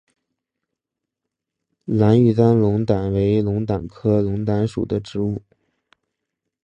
[1.85, 5.43] 蓝玉簪龙胆为龙胆科龙胆属的植物。